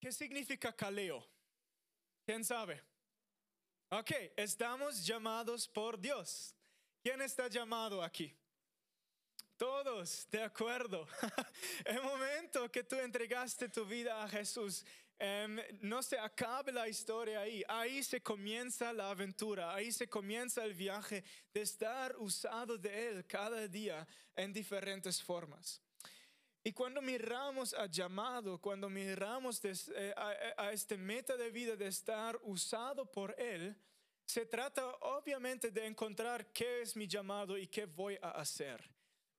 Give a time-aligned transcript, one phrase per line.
[0.00, 1.22] ¿Qué significa caleo?
[2.24, 2.82] ¿Quién sabe?
[3.90, 6.54] Ok, estamos llamados por Dios.
[7.02, 8.34] ¿Quién está llamado aquí?
[9.58, 11.06] Todos, de acuerdo.
[11.84, 14.86] El momento que tú entregaste tu vida a Jesús,
[15.18, 17.62] em, no se acabe la historia ahí.
[17.68, 21.22] Ahí se comienza la aventura, ahí se comienza el viaje
[21.52, 25.82] de estar usado de Él cada día en diferentes formas.
[26.62, 30.14] Y cuando miramos a llamado, cuando miramos eh,
[30.56, 33.74] a, este meta de vida de estar usado por Él,
[34.26, 38.78] se trata obviamente de encontrar qué es mi llamado y qué voy a hacer.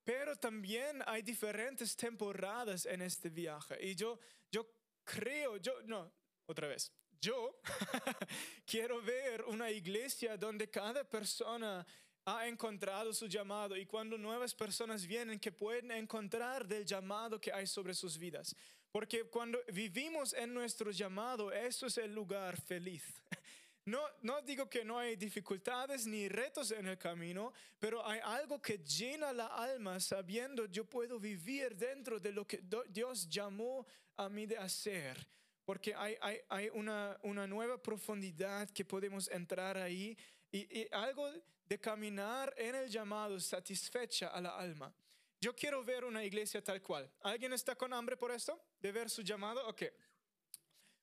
[0.02, 3.78] Pero también hay diferentes temporadas en este viaje.
[3.80, 4.18] Y yo,
[4.50, 4.66] yo
[5.04, 6.12] creo, yo, no,
[6.46, 7.60] otra vez, yo
[8.66, 11.86] quiero ver una iglesia donde cada persona
[12.24, 17.52] ha encontrado su llamado y cuando nuevas personas vienen que pueden encontrar del llamado que
[17.52, 18.54] hay sobre sus vidas.
[18.92, 23.04] Porque cuando vivimos en nuestro llamado, eso es el lugar feliz.
[23.84, 28.62] No, no digo que no hay dificultades ni retos en el camino, pero hay algo
[28.62, 33.84] que llena la alma sabiendo yo puedo vivir dentro de lo que Dios llamó
[34.16, 35.26] a mí de hacer.
[35.64, 40.16] Porque hay, hay, hay una, una, nueva profundidad que podemos entrar ahí
[40.52, 41.28] y, y algo
[41.72, 44.92] de caminar en el llamado satisfecha a la alma.
[45.40, 47.10] Yo quiero ver una iglesia tal cual.
[47.22, 48.60] ¿Alguien está con hambre por esto?
[48.78, 49.66] ¿De ver su llamado?
[49.66, 49.84] Ok.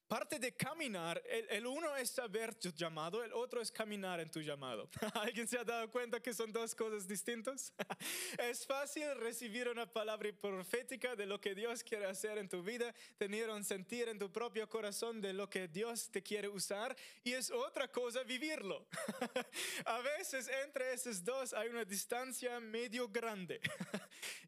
[0.10, 1.22] Parte de caminar,
[1.52, 4.90] el, uno es saber tu llamado, el otro es caminar en tu llamado.
[5.14, 7.72] ¿Alguien se ha dado cuenta que son dos cosas distintas?
[8.40, 12.92] es fácil recibir una palabra profética de lo que Dios quiere hacer en tu vida,
[13.20, 17.34] tener un sentir en tu propio corazón de lo que Dios te quiere usar y
[17.34, 18.88] es otra cosa vivirlo.
[19.86, 23.62] a veces entre esos dos hay una distancia medio grande.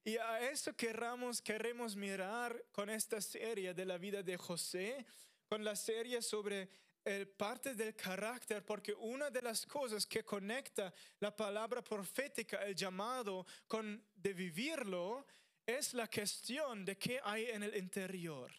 [0.03, 5.05] y a eso queremos mirar con esta serie de la vida de José
[5.51, 6.69] con la serie sobre
[7.03, 12.73] el parte del carácter, porque una de las cosas que conecta la palabra profética, el
[12.73, 15.27] llamado, con de vivirlo,
[15.65, 18.49] es la cuestión de qué hay en el interior.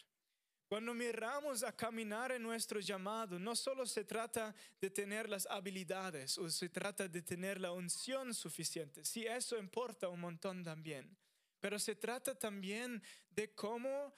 [0.68, 6.36] Cuando miramos a caminar en nuestro llamado, no solo se trata de tener las habilidades
[6.36, 11.16] o se trata de tener la unción suficiente, sí, eso importa un montón también,
[11.58, 14.12] pero se trata también de cómo,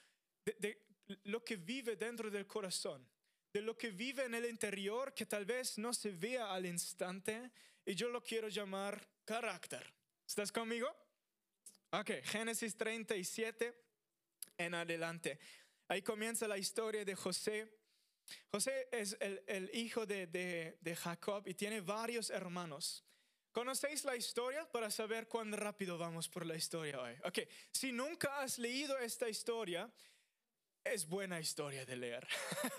[0.45, 0.85] de,
[1.25, 3.07] lo que vive dentro del corazón,
[3.53, 7.51] de lo que vive en el interior que tal vez no se vea al instante
[7.85, 9.93] y yo lo quiero llamar carácter.
[10.27, 10.89] ¿Estás conmigo?
[11.91, 13.75] Ok, Génesis 37
[14.59, 15.39] en adelante.
[15.89, 17.79] Ahí comienza la historia de José.
[18.51, 23.05] José es el, hijo de, de, Jacob y tiene varios hermanos.
[23.53, 27.15] ¿Conocéis la historia para saber cuán rápido vamos por la historia hoy?
[27.25, 27.41] Ok,
[27.71, 29.93] si nunca has leído esta historia,
[30.85, 32.27] es buena historia de leer.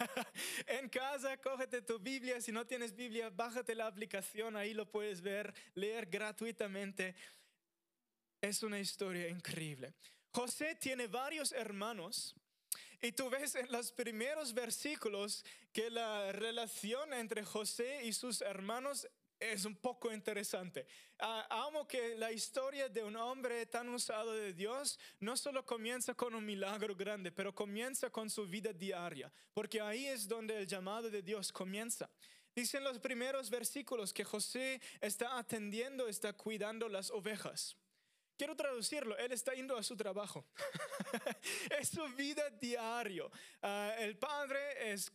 [0.68, 2.40] en casa, cógete tu Biblia.
[2.40, 4.56] Si no tienes Biblia, bájate la aplicación.
[4.56, 7.16] Ahí lo puedes ver, leer gratuitamente.
[8.40, 9.94] Es una historia increíble.
[10.32, 12.36] José tiene varios hermanos.
[13.02, 19.08] Y tú ves en los primeros versículos que la relación entre José y sus hermanos
[19.40, 20.88] es un poco interesante.
[21.20, 26.14] Ah, amo que la historia de un hombre tan usado de Dios no solo comienza
[26.14, 30.68] con un milagro grande, pero comienza con su vida diaria, porque ahí es donde el
[30.68, 32.10] llamado de Dios comienza.
[32.56, 37.76] Dicen los primeros versículos que José está atendiendo, está cuidando las ovejas.
[38.38, 40.46] Quiero traducirlo, él está yendo a su trabajo.
[41.80, 43.32] es su vida diario.
[43.62, 45.12] Ah, el padre es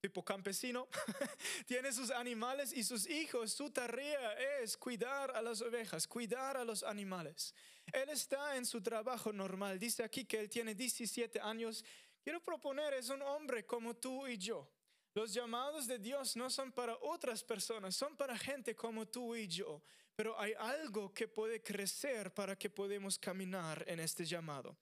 [0.00, 0.88] tipo campesino,
[1.66, 6.64] tiene sus animales y sus hijos, su tarea es cuidar a las ovejas, cuidar a
[6.64, 7.54] los animales.
[7.92, 11.84] Él está en su trabajo normal, dice aquí que él tiene 17 años.
[12.22, 14.68] Quiero proponer, es un hombre como tú y yo.
[15.14, 19.48] Los llamados de Dios no son para otras personas, son para gente como tú y
[19.48, 19.82] yo.
[20.14, 24.76] Pero hay algo que puede crecer para que podamos caminar en este llamado.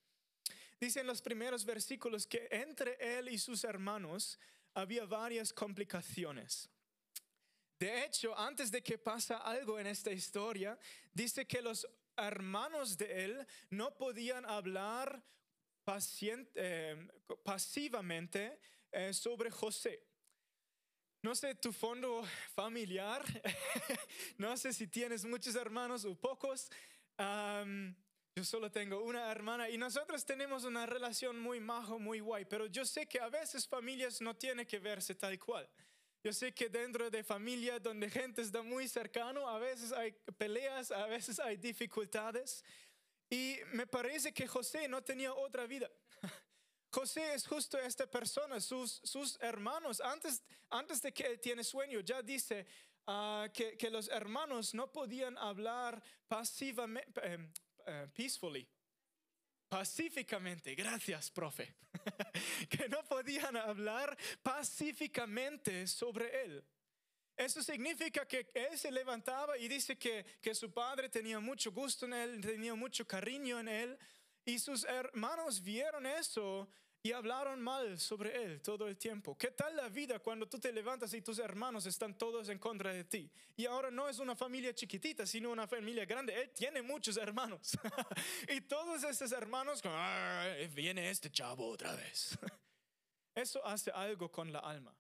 [0.79, 4.39] Dicen los primeros versículos que entre él y sus hermanos
[4.77, 6.69] había varias complicaciones.
[7.79, 10.79] De hecho, antes de que pasa algo en esta historia,
[11.13, 11.87] dice que los
[12.17, 15.23] hermanos de él no podían hablar
[16.55, 17.09] eh,
[17.43, 18.59] pasivamente
[18.93, 20.03] eh, sobre José.
[21.23, 22.25] No sé tu fondo
[22.55, 23.25] familiar,
[24.39, 26.71] no sé si tienes muchos hermanos o pocos.
[28.37, 32.67] Yo solo tengo una hermana y nosotros tenemos una relación muy majo, muy guay, pero
[32.67, 35.67] yo sé que a veces familias no tienen que verse tal cual.
[36.23, 40.91] Yo sé que dentro de familia donde gente está muy cercano, a veces hay peleas,
[40.91, 42.63] a veces hay dificultades.
[43.31, 45.91] Y me parece que José no tenía otra vida.
[46.93, 52.01] José es justo esta persona, sus, sus hermanos, antes, antes de que él tiene sueño,
[52.01, 52.67] ya dice
[53.07, 57.39] ah, que, que, los hermanos no podían hablar pasivamente, eh,
[57.87, 58.69] eh, peacefully,
[59.69, 61.75] pacíficamente, gracias, profe,
[62.69, 66.65] que no podían hablar pacíficamente sobre él.
[67.37, 72.07] Eso significa que él se levantaba y dice que, que su padre tenía mucho gusto
[72.07, 73.99] en él, tenía mucho cariño en él,
[74.45, 76.69] y sus hermanos vieron eso
[77.07, 79.39] y hablaron mal sobre él todo el tiempo.
[79.39, 82.93] ¿Qué tal la vida cuando tú te levantas y tus hermanos están todos en contra
[82.93, 83.31] de ti?
[83.57, 86.35] Y ahora no es una familia chiquitita, sino una familia grande.
[86.35, 87.79] Él tiene muchos hermanos.
[88.49, 89.81] y todos esos hermanos,
[90.75, 92.37] viene este chavo otra vez.
[93.37, 94.93] Eso hace algo con la alma.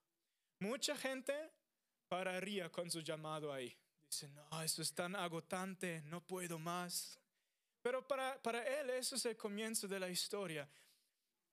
[0.61, 1.35] Mucha gente
[2.07, 3.77] pararía con su llamado ahí.
[4.09, 7.19] Dice, no, eso es tan agotante, no puedo más.
[7.83, 10.69] Pero para, para él eso es el comienzo de la historia.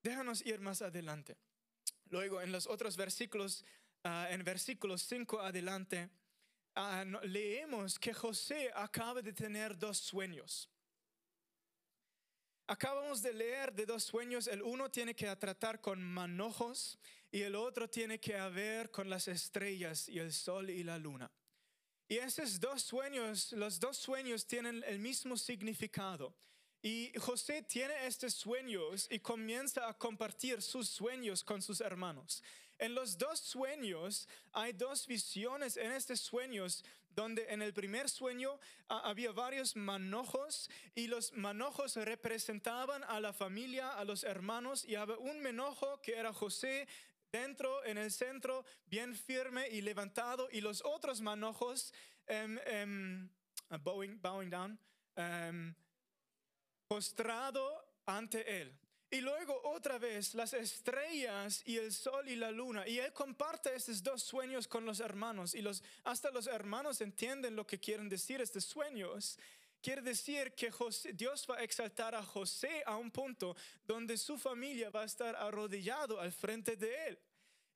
[0.03, 1.37] Déjanos ir más adelante.
[2.09, 3.63] Luego en los otros versículos,
[4.03, 6.09] uh, en versículos 5 adelante,
[6.75, 10.69] uh, leemos que José acaba de tener dos sueños.
[12.67, 16.97] Acabamos de leer de dos sueños, el uno tiene que tratar con manojos
[17.31, 21.31] y el otro tiene que ver con las estrellas y el sol y la luna.
[22.07, 26.35] Y esos dos sueños, los dos sueños tienen el mismo significado.
[26.85, 32.43] Y José tiene estos sueños y comienza a compartir sus sueños con sus hermanos.
[32.77, 36.83] En los dos sueños hay dos visiones en estos sueños
[37.15, 38.59] donde en el primer sueño
[38.89, 45.17] había varios manojos y los manojos representaban a la familia, a los hermanos y había
[45.19, 46.85] un manojo que era José
[47.31, 51.93] dentro, en el centro, bien firme y levantado, y los otros manojos,
[52.27, 53.29] um, um,
[54.21, 54.77] bowing, down,
[55.17, 55.73] um,
[56.93, 58.71] postrado ante él.
[59.09, 62.87] Y luego otra vez las estrellas y el sol y la luna.
[62.87, 65.55] Y él comparte estos dos sueños con los hermanos.
[65.55, 69.39] Y los, hasta los hermanos entienden lo que quieren decir estos sueños.
[69.81, 70.71] Quiere decir que
[71.15, 73.55] Dios va a exaltar a José a un punto
[73.87, 77.19] donde su familia va a estar arrodillado al frente de él.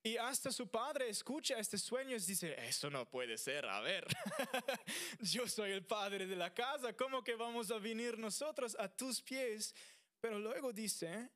[0.03, 4.07] Y hasta su padre escucha estos sueños y dice, eso no puede ser, a ver,
[5.19, 9.21] yo soy el padre de la casa, ¿cómo que vamos a venir nosotros a tus
[9.21, 9.75] pies?
[10.21, 11.29] Pero luego dice,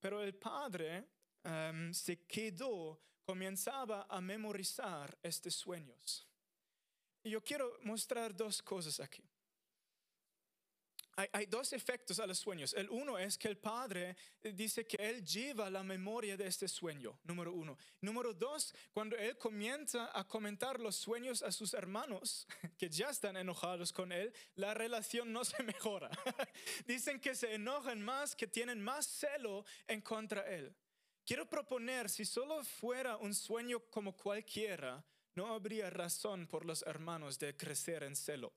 [0.00, 1.06] pero el padre
[1.42, 6.28] em, se quedó, comenzaba a memorizar estos sueños.
[7.22, 9.24] Y yo quiero mostrar dos cosas aquí.
[11.16, 12.74] Hay, dos efectos a los sueños.
[12.74, 17.20] El uno es que el padre dice que él lleva la memoria de este sueño,
[17.22, 17.78] número uno.
[18.00, 23.36] Número dos, cuando él comienza a comentar los sueños a sus hermanos, que ya están
[23.36, 26.10] enojados con él, la relación no se mejora.
[26.86, 30.74] Dicen que se enojan más, que tienen más celo en contra él.
[31.24, 37.38] Quiero proponer, si solo fuera un sueño como cualquiera, no habría razón por los hermanos
[37.38, 38.52] de crecer en celo.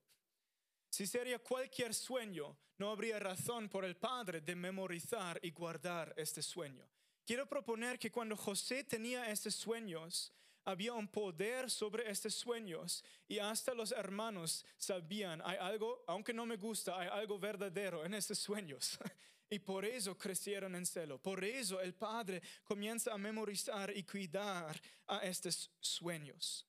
[0.89, 6.41] Si sería cualquier sueño, no habría razón por el padre de memorizar y guardar este
[6.41, 6.87] sueño.
[7.25, 10.31] Quiero proponer que cuando José tenía estos sueños,
[10.63, 16.45] había un poder sobre estos sueños y hasta los hermanos sabían, hay algo, aunque no
[16.45, 18.99] me gusta, hay algo verdadero en estos sueños.
[19.49, 21.19] Y por eso crecieron en celo.
[21.19, 24.77] Por eso el Padre comienza a memorizar y cuidar
[25.07, 26.67] a estos sueños.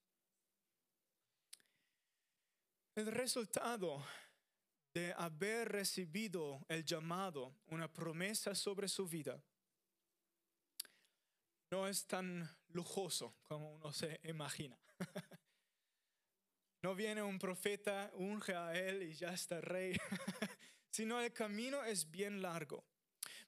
[2.99, 4.05] El resultado
[4.93, 9.41] de haber recibido el llamado, una promesa sobre su vida,
[11.71, 14.77] no es tan lujoso como uno se imagina.
[16.83, 19.97] No viene un profeta, unge a él y ya está rey,
[20.91, 22.85] sino el camino es bien largo.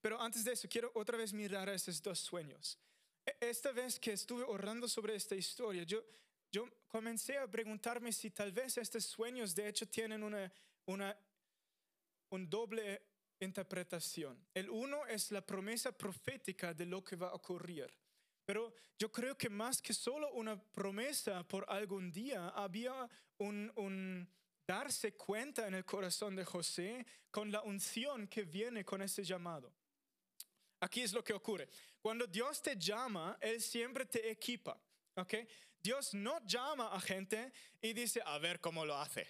[0.00, 2.76] Pero antes de eso, quiero otra vez mirar a esos dos sueños.
[3.24, 6.04] E, esta vez que estuve orando sobre esta historia, yo,
[6.52, 10.52] yo comencé a preguntarme si tal vez estos sueños de hecho tienen una,
[10.86, 11.16] una
[12.30, 13.02] un doble
[13.40, 14.38] interpretación.
[14.54, 17.92] El uno es la promesa profética de lo que va a ocurrir.
[18.44, 24.28] Pero yo creo que más que solo una promesa por algún día, había un, un
[24.66, 29.72] darse cuenta en el corazón de José con la unción que viene con ese llamado.
[30.80, 31.68] Aquí es lo que ocurre.
[32.00, 34.80] Cuando Dios te llama, Él siempre te equipa.
[35.16, 35.46] ¿okay?
[35.82, 39.26] Dios no llama a gente y dice, a ver cómo lo hace.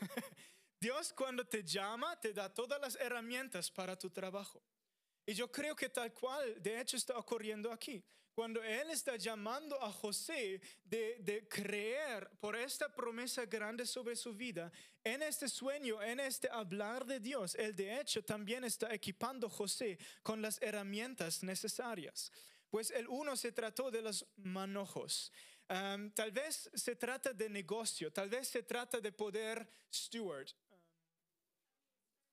[0.80, 4.62] Dios cuando te llama te da todas las herramientas para tu trabajo.
[5.24, 8.02] Y yo creo que tal cual, de hecho, está ocurriendo aquí.
[8.34, 14.34] Cuando Él está llamando a José de, de, creer por esta promesa grande sobre su
[14.34, 14.72] vida,
[15.04, 19.50] en este sueño, en este hablar de Dios, Él de hecho también está equipando a
[19.50, 22.32] José con las herramientas necesarias.
[22.70, 25.30] Pues el uno se trató de los manojos.
[25.72, 30.50] Um, tal vez se trata de negocio, tal vez se trata de poder steward,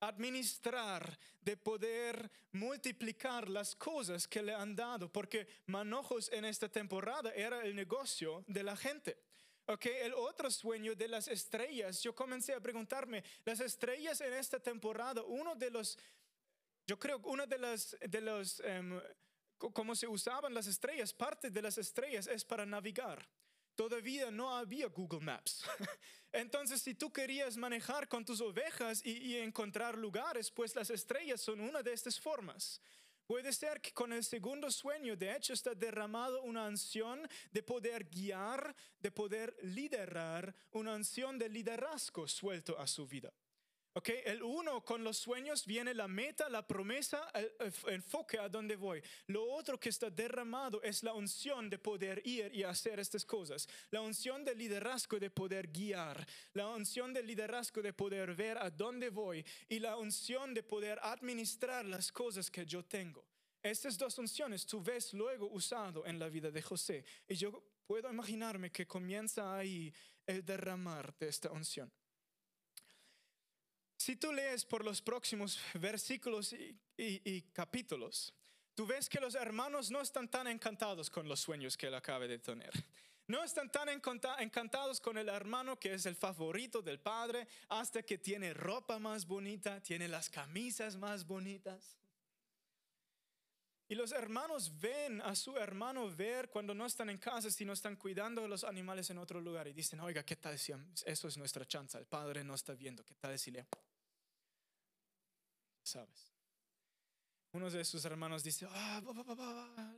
[0.01, 7.31] administrar, de poder multiplicar las cosas que le han dado, porque manojos en esta temporada
[7.33, 9.17] era el negocio de la gente.
[9.67, 14.59] Ok, el otro sueño de las estrellas, yo comencé a preguntarme, las estrellas en esta
[14.59, 15.97] temporada, uno de los,
[16.85, 18.99] yo creo, uno de los, de los, um,
[19.59, 23.27] cómo se usaban las estrellas, parte de las estrellas es para navegar
[23.79, 25.63] todavía no había Google Maps.
[26.33, 31.61] Entonces, si tú querías manejar con tus ovejas y, encontrar lugares, pues las estrellas son
[31.61, 32.81] una de estas formas.
[33.25, 38.03] Puede ser que con el segundo sueño, de hecho, está derramado una ansión de poder
[38.03, 43.31] guiar, de poder liderar, una ansión de liderazgo suelto a su vida.
[43.91, 47.51] Okay, el uno con los sueños viene la meta, la promesa, el,
[47.87, 49.01] enfoque a dónde voy.
[49.27, 53.67] Lo otro que está derramado es la unción de poder ir y hacer estas cosas.
[53.89, 56.25] La unción de liderazgo de poder guiar.
[56.53, 59.43] La unción de liderazgo de poder ver a dónde voy.
[59.67, 63.25] Y la unción de poder administrar las cosas que yo tengo.
[63.61, 67.03] Estas dos unciones tú ves luego usado en la vida de José.
[67.27, 69.91] Y yo puedo imaginarme que comienza ahí
[70.27, 71.91] el derramar de esta unción.
[74.09, 76.55] Si tú lees por los próximos versículos
[76.97, 78.33] y, capítulos,
[78.73, 82.25] tú ves que los hermanos no están tan encantados con los sueños que él acaba
[82.25, 82.71] de tener.
[83.27, 88.17] No están tan encantados con el hermano que es el favorito del padre hasta que
[88.17, 91.95] tiene ropa más bonita, tiene las camisas más bonitas.
[93.89, 97.95] Y los hermanos ven a su hermano ver cuando no están en casa, sino están
[97.95, 100.73] cuidando de los animales en otro lugar y dicen, oiga, ¿qué tal si
[101.05, 101.95] eso es nuestra chance?
[101.95, 103.67] El padre no está viendo, ¿qué tal si le
[105.89, 106.31] ¿sabes?
[107.51, 109.01] Uno de sus hermanos dice, ah,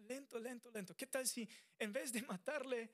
[0.07, 0.95] lento, lento, lento.
[0.95, 2.89] ¿Qué tal si en vez de matarle,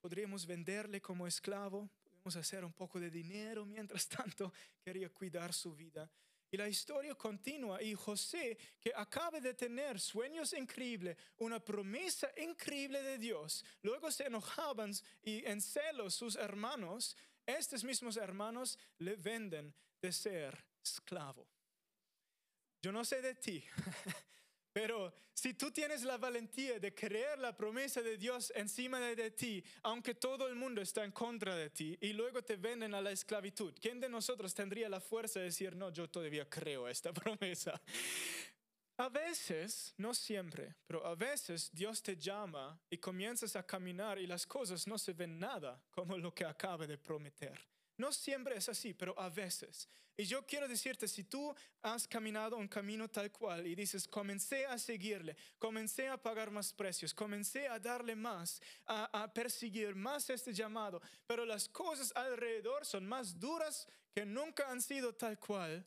[0.00, 1.90] podríamos venderle como esclavo?
[2.02, 3.66] Podemos hacer un poco de dinero.
[3.66, 4.52] Mientras tanto,
[4.82, 6.10] quería cuidar su vida.
[6.50, 13.02] Y la historia continúa y José, que acaba de tener sueños increíbles, una promesa increíble
[13.02, 17.14] de Dios, luego se enojaban y en celos sus hermanos,
[17.44, 21.46] estos mismos hermanos le venden de ser esclavo.
[22.80, 23.64] Yo no sé de ti,
[24.72, 29.62] pero si tú tienes la valentía de creer la promesa de Dios encima de, ti,
[29.82, 33.12] aunque todo el mundo está en contra de ti y luego te venden a la
[33.12, 37.80] esclavitud, ¿quién de nosotros tendría la fuerza de decir, no, yo todavía creo esta promesa?
[38.96, 44.26] A veces, no siempre, pero a veces Dios te llama y comienzas a caminar y
[44.26, 47.56] las cosas no se ven nada como lo que acaba de prometer.
[47.98, 49.88] No siempre es así, pero a veces.
[50.16, 54.66] Y yo quiero decirte, si tú has caminado un camino tal cual y dices, comencé
[54.66, 60.52] a seguirle, comencé a pagar más precios, comencé a darle más, a, perseguir más este
[60.52, 65.86] llamado, pero las cosas alrededor son más duras que nunca han sido tal cual,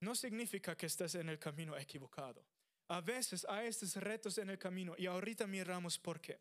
[0.00, 2.44] no significa que estás en el camino equivocado.
[2.88, 6.40] A veces hay estos retos en el camino y ahorita miramos por qué.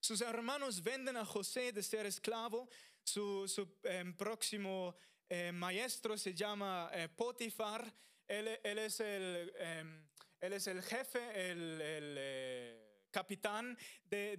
[0.00, 2.68] Sus hermanos venden a José de ser esclavo
[3.04, 4.94] su, em, próximo
[5.28, 7.92] em, maestro se llama eh, Potifar.
[8.26, 10.08] Él, es el, em,
[10.40, 11.78] él, es el, jefe, el,
[12.18, 14.36] eh, capitán de,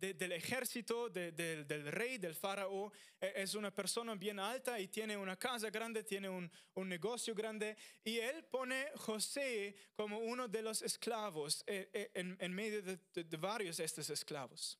[0.00, 2.90] del ejército del rey, del faraón.
[3.20, 7.34] E, es una persona bien alta y tiene una casa grande, tiene un, un negocio
[7.34, 7.76] grande.
[8.02, 13.76] Y él pone José como uno de los esclavos eh, en, en medio de, varios
[13.76, 14.78] de estos esclavos.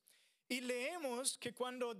[0.48, 1.94] Y leemos que cuando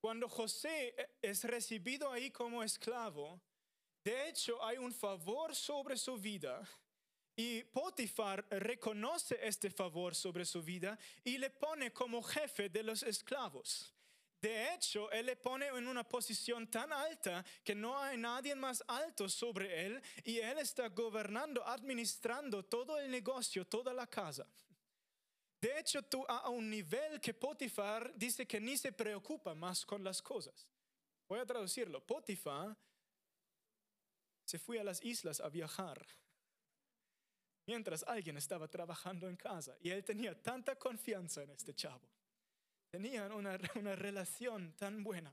[0.00, 3.40] cuando José eh, es recibido ahí como esclavo,
[4.02, 6.66] de hecho hay un favor sobre su vida
[7.36, 13.02] y Potifar reconoce este favor sobre su vida y le pone como jefe de los
[13.02, 13.94] esclavos.
[14.40, 18.82] De hecho, él le pone en una posición tan alta que no hay nadie más
[18.88, 24.46] alto sobre él y él está gobernando, administrando todo el negocio, toda la casa.
[25.60, 30.02] De hecho, tú a un nivel que Potifar dice que ni se preocupa más con
[30.02, 30.66] las cosas.
[31.28, 32.04] Voy a traducirlo.
[32.04, 32.74] Potifar
[34.44, 36.04] se fue a las islas a viajar
[37.66, 42.08] mientras alguien estaba trabajando en casa y él tenía tanta confianza en este chavo.
[42.90, 45.32] Tenían una, una relación tan buena.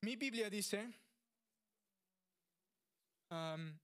[0.00, 0.90] Mi Biblia dice
[3.30, 3.78] um,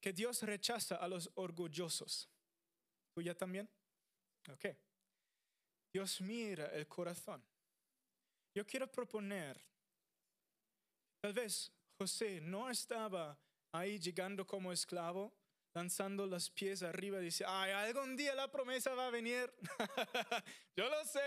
[0.00, 2.28] que Dios rechaza a los orgullosos.
[3.14, 3.68] ¿Tú ya también?
[4.50, 4.66] Ok.
[5.92, 7.44] Dios mira el corazón.
[8.54, 9.60] Yo quiero proponer,
[11.20, 13.38] tal vez José no estaba
[13.72, 15.32] ahí llegando como esclavo,
[15.74, 19.52] lanzando los pies arriba dice, ay, algún día la promesa va a venir.
[20.76, 21.20] Yo lo sé.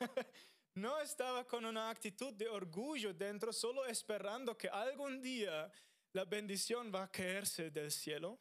[0.74, 5.70] no estaba con una actitud de orgullo dentro, solo esperando que algún día
[6.12, 8.38] la bendición va a caerse del cielo.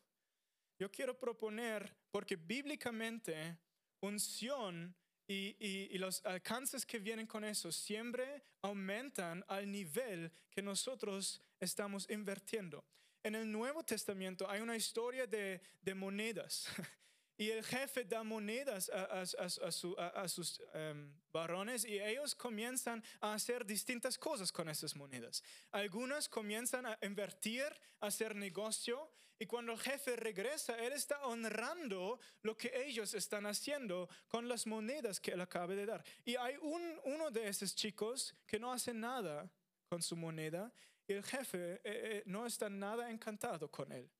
[0.79, 3.57] Yo quiero proponer, porque bíblicamente
[4.01, 4.95] unción
[5.27, 12.09] y, y, los alcances que vienen con eso siempre aumentan al nivel que nosotros estamos
[12.09, 12.83] invirtiendo.
[13.21, 16.67] En el Nuevo Testamento hay una historia de, de monedas.
[17.39, 23.65] Y el jefe da monedas a, a, sus em, varones y ellos comienzan a hacer
[23.65, 25.41] distintas cosas con esas monedas.
[25.71, 27.63] Algunas comienzan a invertir,
[28.01, 33.45] a hacer negocio y cuando el jefe regresa, él está honrando lo que ellos están
[33.45, 36.03] haciendo con las monedas que él acaba de dar.
[36.25, 39.49] Y hay un, uno de esos chicos que no hace nada
[39.87, 40.73] con su moneda
[41.07, 44.11] y el jefe eh, eh, no está nada encantado con él.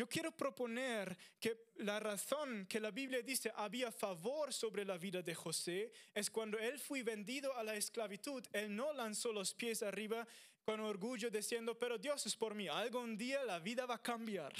[0.00, 5.20] Yo quiero proponer que la razón que la Biblia dice había favor sobre la vida
[5.20, 9.82] de José es cuando él fue vendido a la esclavitud, él no lanzó los pies
[9.82, 10.26] arriba
[10.64, 14.54] con orgullo diciendo, pero Dios es por mí, algún día la vida va a cambiar.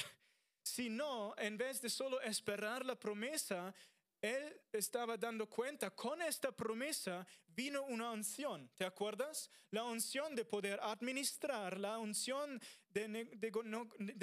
[0.62, 3.74] Sino, en vez de solo esperar la promesa,
[4.20, 9.50] él estaba dando cuenta, con esta promesa vino una unción, ¿te acuerdas?
[9.70, 13.08] La unción de poder administrar, la unción de,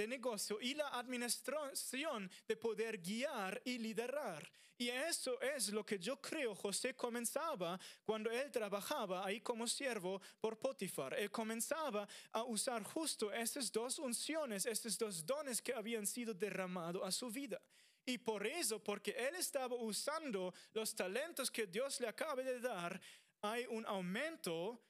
[0.08, 4.50] negocio y la administración de poder guiar y liderar.
[4.78, 10.22] Y eso es lo que yo creo José comenzaba cuando él trabajaba ahí como siervo
[10.40, 11.16] por Potifar.
[11.16, 17.02] Él comenzaba a usar justo esas dos unciones, esos dos dones que habían sido derramados
[17.04, 17.60] a su vida.
[18.08, 23.02] Y por eso, porque él estaba usando los talentos que Dios le acaba de dar,
[23.42, 24.82] hay un aumento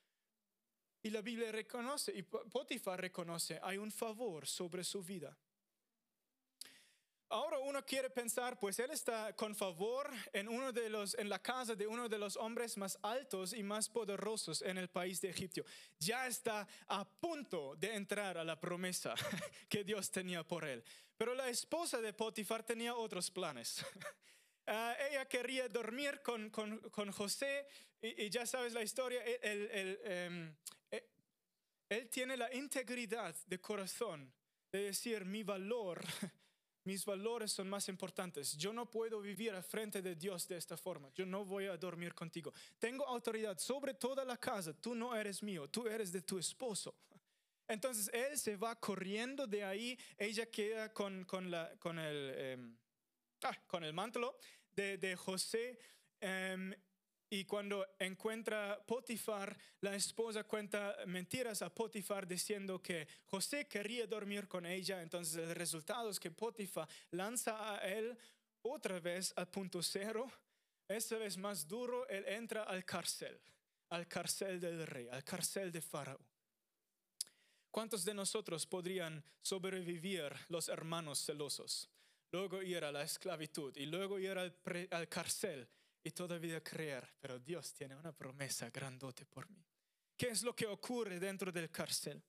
[1.01, 5.36] y la Biblia reconoce, y Potifar reconoce, hay un favor sobre su vida.
[7.29, 11.42] Ahora uno quiere pensar, pues él está con favor en, uno de los, en la
[11.42, 15.31] casa de uno de los hombres más altos y más poderosos en el país de
[15.31, 15.63] Egipto.
[16.00, 19.15] Ya está a punto de entrar a la promesa
[19.68, 20.83] que Dios tenía por él.
[21.18, 23.84] Pero la esposa de Potifar tenía otros planes.
[24.68, 24.72] Uh,
[25.10, 27.68] ella quería dormir con, con, José
[28.01, 30.56] y, ya sabes la historia, él, él, em,
[30.92, 31.10] eh,
[31.90, 34.32] él, tiene la integridad de corazón
[34.72, 36.03] de decir mi valor
[36.88, 38.56] mis valores son más importantes.
[38.58, 41.12] Yo no puedo vivir al frente de Dios de esta forma.
[41.14, 42.53] Yo no voy a dormir contigo.
[42.80, 44.74] Tengo autoridad sobre toda la casa.
[44.74, 46.96] Tú no eres mío, tú eres de tu esposo.
[47.68, 50.00] Entonces él se va corriendo de ahí.
[50.18, 52.77] Ella queda con, con, el,
[53.44, 54.38] ah, con el manto
[54.75, 55.77] de, de José.
[56.20, 56.74] Em,
[57.30, 64.48] y cuando encuentra Potifar, la esposa cuenta mentiras a Potifar diciendo que José quería dormir
[64.48, 65.01] con ella.
[65.01, 68.18] Entonces el resultado es que Potifar lanza a él
[68.62, 70.32] otra vez al punto cero.
[70.88, 73.38] Esta vez más duro, él entra al cárcel,
[73.90, 76.36] al cárcel del rey, al cárcel de Faraón.
[77.77, 81.87] ¿Cuántos de nosotros podrían sobrevivir los hermanos celosos?
[82.31, 84.59] Luego ir a la esclavitud y luego ir al,
[84.90, 85.70] al cárcel
[86.03, 89.63] y todavía creer, pero Dios tiene una promesa grandote por mí.
[90.18, 92.20] ¿Qué es lo que ocurre dentro del cárcel?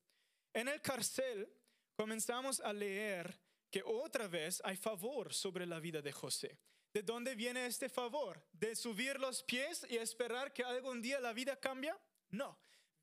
[0.53, 1.51] En el cárcel
[1.97, 6.59] comenzamos a leer que otra vez hay favor sobre la vida de José.
[6.93, 8.47] ¿De dónde viene este favor?
[8.53, 11.95] ¿De subir los pies y esperar que algún día la vida cambie?
[12.29, 12.59] No,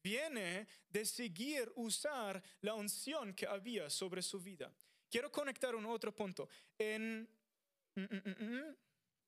[0.05, 4.71] viene de seguir usar la unción que había sobre su vida.
[5.09, 6.47] Quiero conectar un otro punto.
[6.77, 7.27] En,
[7.95, 8.75] mm, mm, mm,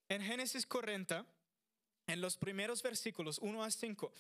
[0.10, 1.26] en Génesis 40,
[2.06, 4.14] en los primeros versículos 1 a 5,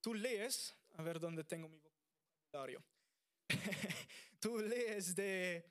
[0.00, 2.82] tú lees, a ver dónde tengo mi vocabulario,
[4.40, 5.62] tú lees de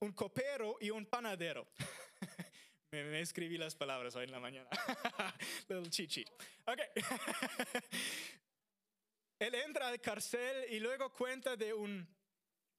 [0.00, 1.68] un copero y un panadero.
[2.90, 4.70] me, escribí las palabras hoy en la mañana.
[5.68, 6.24] Little chichi.
[6.64, 6.80] Ok.
[9.44, 12.08] Él entra al cárcel y luego cuenta de un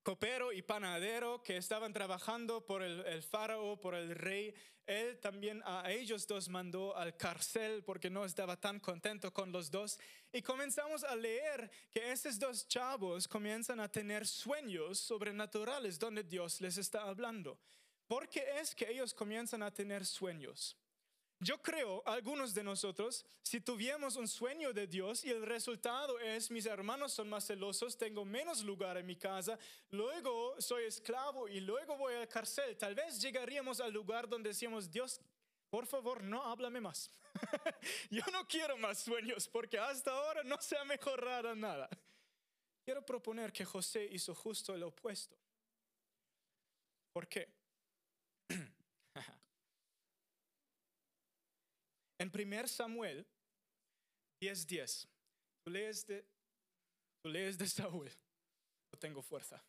[0.01, 4.51] copero y panadero que estaban trabajando por el, el faraón, por el rey,
[4.87, 9.69] él también a ellos dos mandó al cárcel porque no estaba tan contento con los
[9.69, 9.99] dos.
[10.33, 16.61] Y comenzamos a leer que esos dos chavos comienzan a tener sueños sobrenaturales donde Dios
[16.61, 17.59] les está hablando.
[18.07, 20.75] ¿Por qué es que ellos comienzan a tener sueños?
[21.45, 26.49] Yo creo, algunos de nosotros, si tuviéramos un sueño de Dios y el resultado es
[26.49, 29.55] mis hermanos son más celosos, tengo menos lugar en mi casa,
[29.91, 34.49] luego soy esclavo y luego voy a la cárcel, tal vez llegaríamos al lugar donde
[34.49, 35.21] decíamos, Dios,
[35.69, 37.11] por favor, no háblame más.
[38.09, 41.87] Yo no quiero más sueños porque hasta ahora no se ha mejorado nada.
[42.83, 45.37] Quiero proponer que José hizo justo el opuesto.
[47.13, 47.53] ¿Por qué?
[52.17, 53.25] En 1 Samuel
[54.41, 55.07] 10:10,
[55.63, 56.25] tú lees de,
[57.21, 58.09] tú lees de Saúl,
[58.91, 59.61] no tengo fuerza.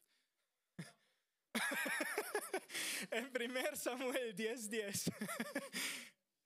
[3.10, 5.12] en 1 Samuel 10:10,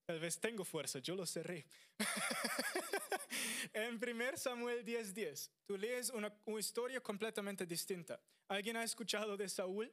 [0.06, 1.66] tal vez tengo fuerza, yo lo cerré.
[3.74, 8.20] en 1 Samuel 10:10, tú lees una, una historia completamente distinta.
[8.48, 9.92] ¿Alguien ha escuchado de Saúl?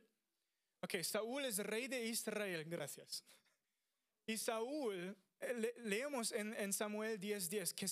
[0.81, 3.23] Ok, Saúl es rey de Israel, gracias.
[4.25, 7.87] Y Saúl eh, leemos en, Samuel 10:10 que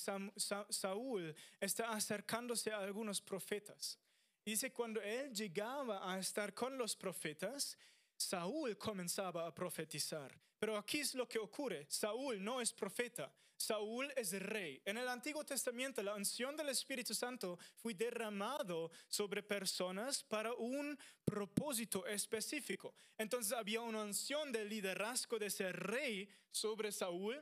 [0.69, 3.99] Saúl está acercándose a algunos profetas.
[4.45, 7.77] Dice, cuando él llegaba a estar con los profetas,
[8.17, 10.31] Saúl comenzaba a profetizar.
[10.57, 11.85] Pero aquí es lo que ocurre.
[11.89, 13.31] Saúl no es profeta.
[13.57, 14.81] Saúl es rey.
[14.85, 20.97] En el Antiguo Testamento la unción del Espíritu Santo fue derramado sobre personas para un
[21.23, 22.93] propósito específico.
[23.17, 27.41] Entonces había una unción de liderazgo de ser rey sobre Saúl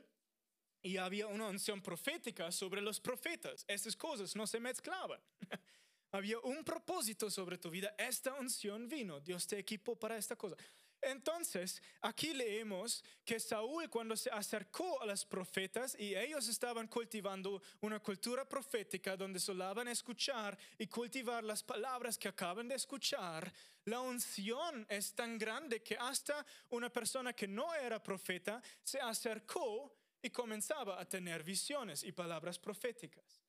[0.82, 3.64] y había una unción profética sobre los profetas.
[3.66, 5.20] Estas cosas no se mezclaban.
[6.14, 7.92] había un propósito sobre tu vida.
[7.98, 9.20] Esta unción vino.
[9.20, 10.56] Dios te equipó para esta cosa.
[11.02, 17.60] Entonces, aquí leemos que Saúl cuando se acercó a los profetas y ellos estaban cultivando
[17.80, 23.52] una cultura profética donde solaban escuchar y cultivar las palabras que acaban de escuchar,
[23.84, 29.92] la unción es tan grande que hasta una persona que no era profeta se acercó
[30.22, 33.44] y comenzaba a tener visiones y palabras proféticas.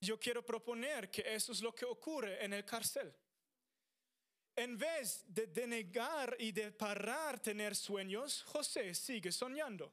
[0.00, 3.14] Yo quiero proponer que eso es lo que ocurre en el cárcel
[4.60, 9.92] en vez de denegar y de parar tener sueños, José sigue soñando.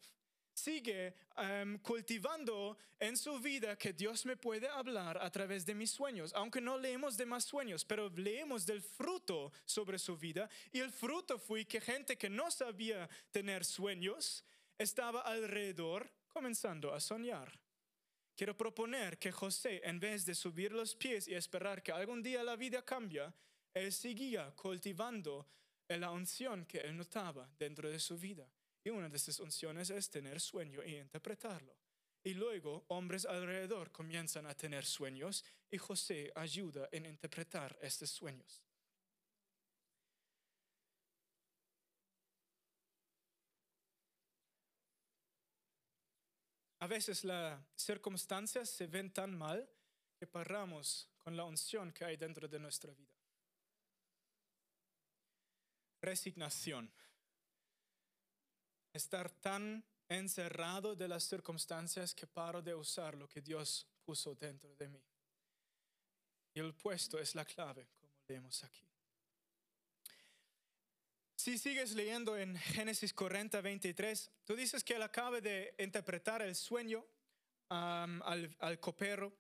[0.54, 5.92] Sigue em, cultivando en su vida que Dios me puede hablar a través de mis
[5.92, 10.50] sueños, aunque no leemos de más sueños, pero leemos del fruto sobre su vida.
[10.74, 14.44] Y el fruto fue que gente que no sabía tener sueños
[14.78, 17.67] estaba alrededor comenzando a soñar.
[18.38, 22.44] Quiero proponer que José, en vez de subir los pies y esperar que algún día
[22.44, 23.24] la vida cambie,
[23.74, 25.48] él seguía cultivando
[25.88, 28.48] la unción que él notaba dentro de su vida.
[28.84, 31.76] Y una de esas unciones es tener sueño y interpretarlo.
[32.24, 38.67] Y luego hombres alrededor comienzan a tener sueños y José ayuda en interpretar estos sueños.
[46.80, 49.68] A veces las circunstancias se ven tan mal
[50.20, 53.18] que paramos con la unción que hay dentro de nuestra vida
[56.02, 56.92] resignación.
[58.94, 64.74] Estar tan encerrado de las circunstancias que paro de usar lo que Dios puso dentro
[64.76, 65.04] de mí.
[66.54, 68.88] Y el puesto es la clave, como leemos aquí.
[71.48, 76.54] Si sigues leyendo en Génesis 40, 23, tú dices que él acaba de interpretar el
[76.54, 77.06] sueño
[77.70, 79.32] al, al copero.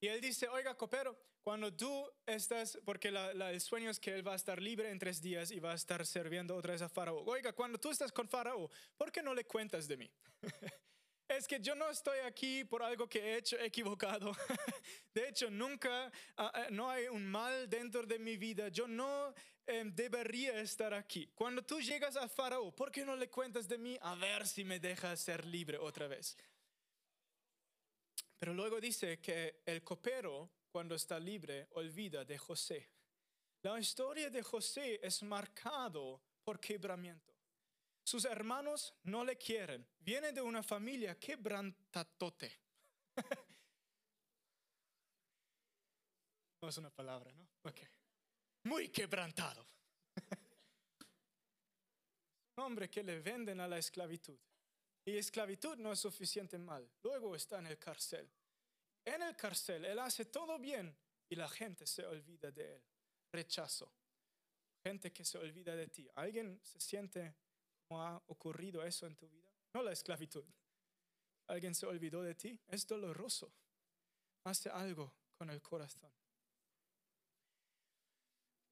[0.00, 4.34] Y él dice, oiga, copero, cuando tú estás, porque el sueño es que él va
[4.34, 7.24] a estar libre en tres días y va a estar sirviendo otra vez a Faraón.
[7.26, 10.10] Oiga, cuando tú estás con Faraón, ¿por qué no le cuentas de mí?
[11.28, 14.30] es que yo no estoy aquí por algo que he hecho equivocado.
[15.14, 18.68] de hecho, nunca, ah, no hay un mal dentro de mi vida.
[18.68, 19.34] Yo no
[19.66, 21.30] em, debería estar aquí.
[21.34, 23.98] Cuando tú llegas a Faraón, ¿por qué no le cuentas de mí?
[24.00, 26.36] A ver si me deja ser libre otra vez.
[28.38, 32.90] Pero luego dice que el copero cuando está libre, olvida de José.
[33.62, 37.32] La historia de José es marcado por quebramiento.
[38.02, 39.86] Sus hermanos no le quieren.
[40.00, 42.58] Viene de una familia quebrantatote.
[46.60, 47.48] no es una palabra, ¿no?
[47.62, 47.80] Ok.
[48.64, 49.66] Muy quebrantado.
[52.56, 54.38] Hombre que le venden a la esclavitud.
[55.06, 56.90] Y esclavitud no es suficiente mal.
[57.02, 58.30] Luego está en el cárcel
[59.04, 60.96] en el cárcel, él hace todo bien
[61.28, 62.82] y la gente se olvida de él.
[63.32, 63.92] Rechazo.
[64.82, 66.08] Gente que se olvida de ti.
[66.14, 67.34] ¿Alguien se siente
[67.86, 69.50] como ha ocurrido eso en tu vida?
[69.72, 70.44] No la esclavitud.
[71.48, 72.58] ¿Alguien se olvidó de ti?
[72.68, 73.52] Es doloroso.
[74.44, 76.10] Hace algo con el corazón.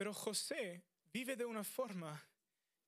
[0.02, 2.20] Pero José vive de una forma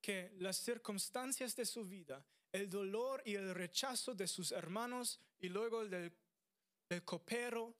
[0.03, 5.49] que las circunstancias de su vida el dolor y el rechazo de sus hermanos y
[5.49, 6.13] luego el del,
[6.89, 7.73] del copero,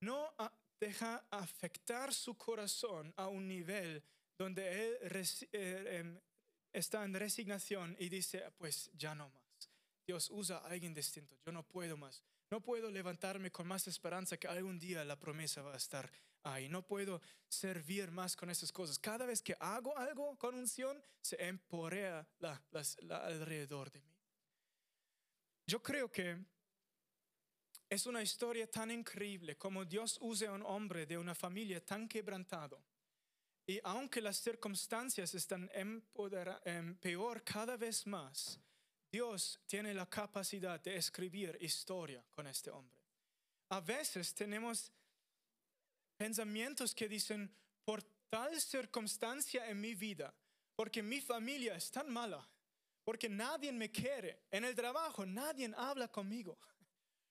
[0.00, 0.34] no
[0.80, 4.02] deja afectar su corazón a un nivel
[4.36, 6.20] donde él eh, em,
[6.72, 9.70] está en resignación y dice, pues ya no más.
[10.08, 12.24] Dios usa a alguien distinto, yo no puedo más.
[12.50, 16.10] No puedo levantarme con más esperanza que algún día la promesa va a estar
[16.42, 16.68] ahí.
[16.68, 18.98] No puedo servir más con esas cosas.
[18.98, 24.16] Cada vez que hago algo con unción, se emporea la, las- la alrededor de mí.
[25.66, 26.36] Yo creo que
[27.88, 32.08] es una historia tan increíble como Dios use a un hombre de una familia tan
[32.08, 32.82] quebrantado.
[33.66, 36.02] Y aunque las circunstancias están em,
[36.96, 38.58] peor cada vez más,
[39.12, 42.96] Dios tiene la capacidad de escribir historia con este hombre.
[43.70, 44.92] A veces tenemos
[46.20, 47.50] pensamientos que dicen,
[47.82, 50.34] por tal circunstancia en mi vida,
[50.76, 52.46] porque mi familia es tan mala,
[53.02, 56.58] porque nadie me quiere, en el trabajo nadie habla conmigo,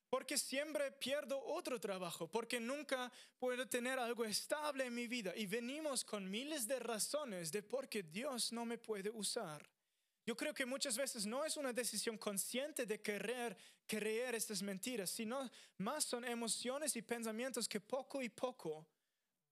[0.10, 5.46] porque siempre pierdo otro trabajo, porque nunca puedo tener algo estable en mi vida y
[5.46, 9.70] venimos con miles de razones de por qué Dios no me puede usar.
[10.30, 15.10] Yo creo que muchas veces no es una decisión consciente de querer creer estas mentiras,
[15.10, 18.86] sino más son emociones y pensamientos que poco y poco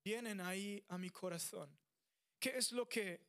[0.05, 1.75] vienen ahí a mi corazón.
[2.39, 3.19] ¿Qué es lo que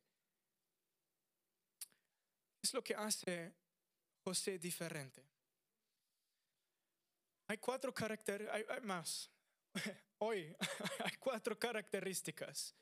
[2.60, 3.54] es lo que hace
[4.24, 5.24] José diferente?
[7.46, 9.30] Hay cuatro características, hay, hay más.
[10.18, 10.54] Hoy
[11.02, 12.74] hay cuatro características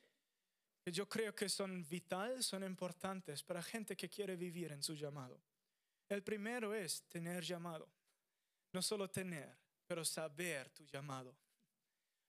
[0.93, 5.41] yo creo que son vitales, son importantes para gente que quiere vivir en su llamado.
[6.09, 7.89] El primero es tener llamado.
[8.73, 11.37] No solo tener, pero saber tu llamado.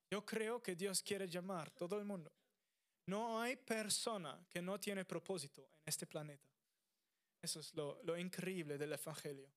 [0.10, 2.32] Yo creo que Dios quiere llamar todo el mundo.
[3.08, 6.50] No hay persona que no tiene propósito en este planeta.
[7.41, 9.50] Eso es lo, lo increíble del Evangelio.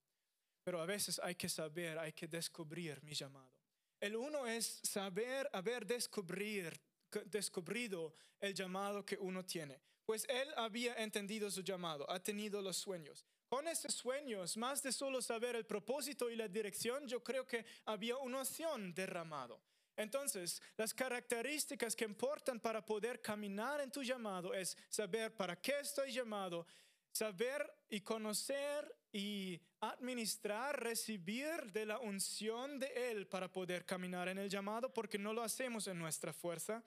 [0.62, 3.50] Pero a veces hay que saber, hay que descubrir mi llamado.
[3.98, 6.80] El uno es saber, haber descubrir,
[7.26, 9.80] descubrido el llamado que uno tiene.
[10.04, 13.24] Pues él había entendido su llamado, ha tenido los sueños.
[13.48, 17.64] Con esos sueños, más de solo saber el propósito y la dirección, yo creo que
[17.84, 19.60] había una opción derramado.
[19.96, 25.80] Entonces, las características que importan para poder caminar en tu llamado es saber para qué
[25.80, 26.66] estoy llamado,
[27.12, 34.38] saber y conocer y administrar, recibir de la unción de Él para poder caminar en
[34.38, 36.82] el llamado, porque no lo hacemos en nuestra fuerza.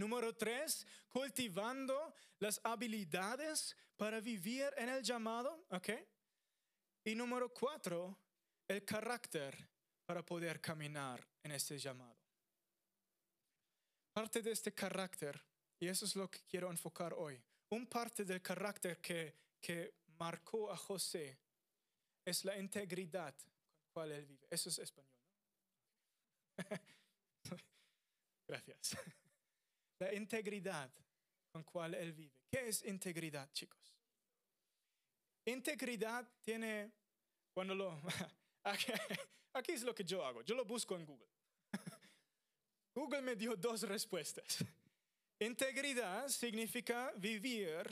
[0.00, 5.90] Número tres, cultivando las habilidades para vivir en el llamado, ¿ok?
[7.04, 8.16] Y número cuatro,
[8.66, 9.68] el carácter
[10.06, 12.16] para poder caminar en este llamado.
[14.14, 15.38] Parte de este carácter,
[15.78, 20.72] y eso es lo que quiero enfocar hoy, un parte del carácter que, que marcó
[20.72, 21.38] a José
[22.24, 24.46] es la integridad con cual él vive.
[24.48, 25.34] Eso es español, ¿no?
[28.48, 28.96] Gracias.
[30.00, 30.90] La integridad
[31.52, 32.34] con cual él vive.
[32.50, 33.78] ¿Qué es integridad, chicos?
[35.44, 36.90] Integridad tiene,
[37.54, 38.00] cuando lo,
[38.64, 41.28] aquí, es lo que yo hago, yo lo busco en Google.
[42.94, 44.64] Google me dio dos respuestas.
[45.38, 47.82] Integridad significa vivir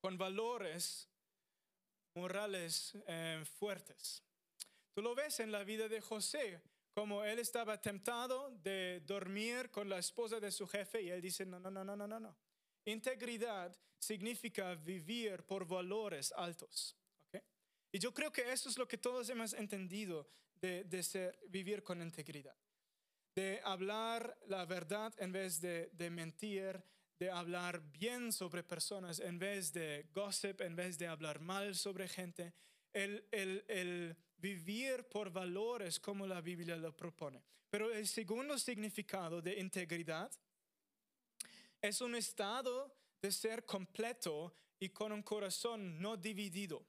[0.00, 1.08] con valores
[2.14, 4.22] morales eh, fuertes.
[4.94, 6.60] Tú lo ves en la vida de José,
[6.94, 11.46] como él estaba tentado de dormir con la esposa de su jefe y él dice,
[11.46, 12.36] no, no, no, no, no, no, no.
[12.84, 16.96] Integridad significa vivir por valores altos.
[17.28, 17.42] ¿ok?
[17.92, 20.28] Y yo creo que eso es lo que todos hemos entendido
[20.60, 22.56] de, de ser, vivir con integridad.
[23.34, 26.82] De hablar la verdad en vez de, de mentir,
[27.18, 32.08] de hablar bien sobre personas en vez de gossip, en vez de hablar mal sobre
[32.08, 32.52] gente.
[32.92, 37.40] El, el, el vivir por valores como la Biblia lo propone.
[37.70, 40.30] Pero el segundo significado de integridad
[41.80, 46.84] es un estado de ser completo y con un corazón no dividido.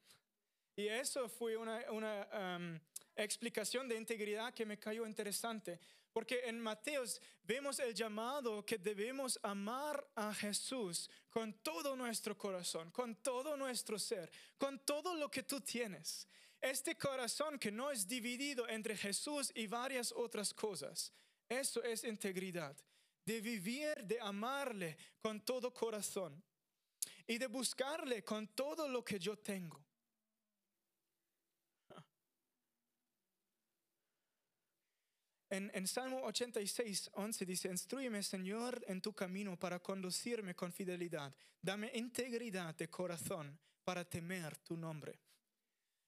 [0.76, 2.80] Y eso fue una, una um,
[3.16, 5.80] explicación de integridad que me cayó interesante,
[6.12, 12.90] porque en Mateos vemos el llamado que debemos amar a Jesús con todo nuestro corazón,
[12.90, 16.28] con todo nuestro ser, con todo lo que tú tienes.
[16.64, 21.12] Este corazón que no es dividido entre Jesús y varias otras cosas,
[21.50, 22.74] eso es integridad.
[23.26, 26.42] De vivir, de amarle con todo corazón
[27.28, 29.84] y de buscarle con todo lo que yo tengo.
[35.50, 41.36] En, en, Salmo 86, 11 dice, instruyeme Señor en tu camino para conducirme con fidelidad.
[41.62, 45.20] Dame integridad de corazón para temer tu nombre.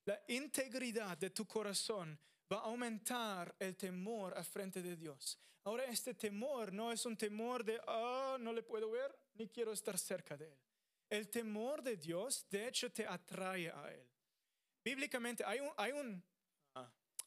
[0.05, 2.19] La integridad de tu corazón
[2.51, 5.39] va a aumentar el temor a frente de Dios.
[5.63, 9.73] Ahora este temor no es un temor de, ah, no le puedo ver, ni quiero
[9.73, 10.59] estar cerca de Él.
[11.09, 14.07] El temor de Dios, de hecho, te atrae a Él.
[14.83, 16.23] Bíblicamente hay un, hay un,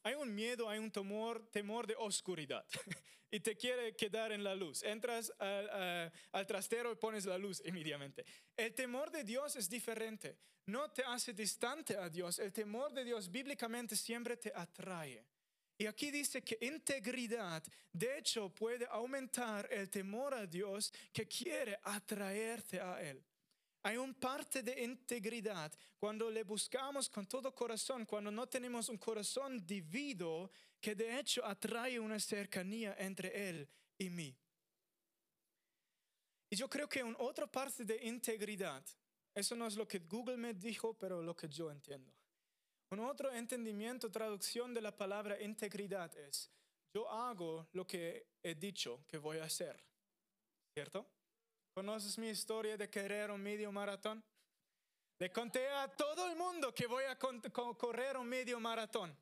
[0.09, 2.64] hay un miedo, hay un temor, temor de oscuridad
[3.31, 4.83] y te quiere quedar en la luz.
[4.83, 8.25] Entras al, al trastero y pones la luz inmediatamente.
[8.57, 10.38] El temor de Dios es diferente.
[10.64, 12.38] No te hace distante a Dios.
[12.38, 15.27] El temor de Dios bíblicamente siempre te atrae.
[15.77, 21.79] Y aquí dice que integridad, de hecho, puede aumentar el temor a Dios que quiere
[21.85, 23.23] atraerte a Él.
[23.88, 28.98] Hay un parte de integridad cuando le buscamos con todo corazón, cuando no tenemos un
[28.98, 34.37] corazón dividido que de hecho atrae una cercanía entre Él y mí.
[36.51, 38.85] Y yo creo que una otra parte de integridad,
[39.35, 42.12] eso no es lo que Google me dijo, pero lo que yo entiendo.
[42.90, 46.51] Un otro entendimiento, traducción de la palabra integridad es,
[46.92, 49.83] yo hago lo que he dicho que voy a hacer,
[50.74, 51.07] ¿cierto?
[51.79, 54.21] ¿Conoces mi historia de querer un medio maratón?
[55.17, 59.17] Le conté a todo el mundo que voy a correr un medio maratón.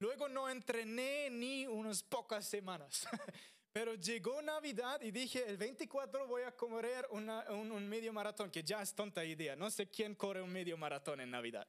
[0.00, 3.06] Luego no entrené ni unas pocas semanas.
[3.72, 8.64] Pero llegó Navidad y dije, el 24 voy a correr un, un, medio maratón, que
[8.64, 9.54] ya es tonta idea.
[9.54, 11.68] No sé quién corre un medio maratón en Navidad.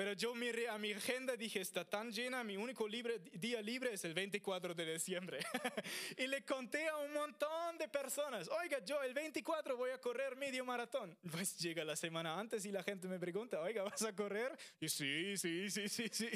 [0.00, 4.02] Pero yo miré a mi agenda, dije, está tan llena, mi único día libre es
[4.06, 5.40] el 24 de diciembre.
[6.16, 10.36] y le conté a un montón de personas, oiga, yo el 24 voy a correr
[10.36, 11.18] medio maratón.
[11.30, 14.56] Pues llega la semana antes y la gente me pregunta, oiga, ¿vas a correr?
[14.80, 16.30] Y sí, sí, sí, sí, sí.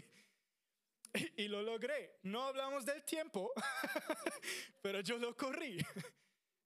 [1.38, 2.18] Y, lo logré.
[2.24, 3.50] No hablamos del tiempo,
[4.82, 5.78] pero yo lo corrí.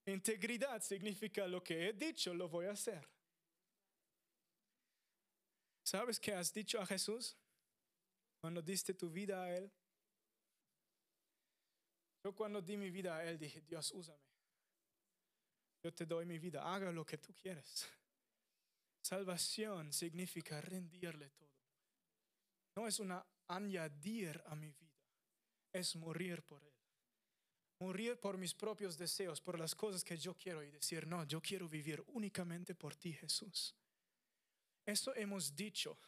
[0.05, 3.07] Integridad significa lo que he dicho, lo voy a hacer.
[5.89, 7.35] ¿Sabes qué has dicho a Jesús
[8.43, 9.73] cuando diste tu vida a Él?
[12.23, 14.21] Yo cuando di mi vida a Él dije, Dios, úsame.
[15.83, 17.89] Yo te doy mi vida, haga lo que tú quieres.
[19.01, 21.57] Salvación significa rendirle todo.
[22.77, 25.01] No es una añadir a mi vida,
[25.73, 26.77] es morir por Él.
[27.79, 31.41] Morir por mis propios deseos, por las cosas que yo quiero y decir, no, yo
[31.41, 33.75] quiero vivir únicamente por ti, Jesús.
[34.89, 35.99] Eso hemos dicho.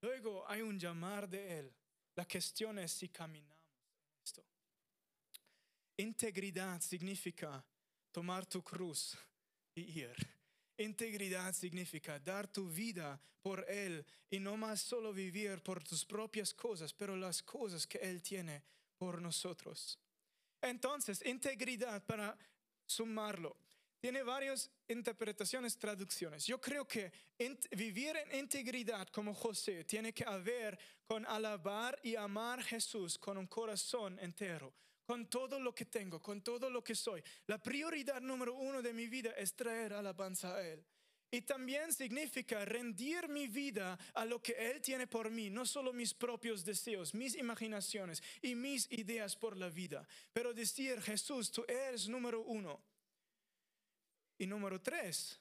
[0.00, 1.72] Luego hay un llamar de Él.
[2.16, 3.56] La cuestión es si caminamos
[4.24, 4.44] esto.
[5.96, 7.64] Integridad significa
[8.10, 9.16] tomar tu cruz
[9.76, 10.16] y ir.
[10.76, 16.52] Integridad significa dar tu vida por Él y no más solo vivir por tus propias
[16.52, 18.60] cosas, pero las cosas que Él tiene
[18.96, 19.96] por nosotros.
[20.60, 22.36] Entonces, integridad, para
[22.86, 23.56] sumarlo,
[23.98, 26.46] tiene varias interpretaciones, traducciones.
[26.46, 27.12] Yo creo que
[27.72, 33.38] vivir en integridad como José tiene que haber con alabar y amar a Jesús con
[33.38, 34.72] un corazón entero
[35.08, 37.22] con todo lo que tengo, con todo lo que soy.
[37.46, 40.84] La prioridad número uno de mi vida es traer alabanza a Él.
[41.30, 45.94] Y también significa rendir mi vida a lo que Él tiene por mí, no solo
[45.94, 51.64] mis propios deseos, mis imaginaciones y mis ideas por la vida, pero decir, Jesús, tú
[51.66, 52.78] eres número uno.
[54.38, 55.40] Y número tres,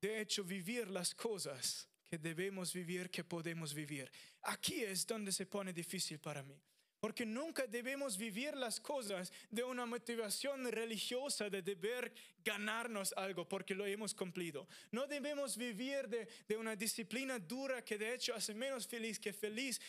[0.00, 4.10] de hecho, vivir las cosas que debemos vivir, que podemos vivir.
[4.42, 6.60] Aquí es donde se pone difícil para mí.
[7.02, 12.12] Porque nunca debemos vivir las cosas de una motivación religiosa de deber
[12.44, 14.68] ganarnos algo porque lo hemos cumplido.
[14.92, 19.80] No debemos vivir de, una disciplina dura que de hecho hace menos feliz que feliz,